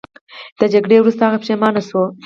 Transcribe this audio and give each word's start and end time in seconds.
د 0.59 0.61
جګړې 0.73 0.97
وروسته 0.99 1.21
هغه 1.25 1.37
پښیمانه 1.41 1.81
شو. 1.89 2.03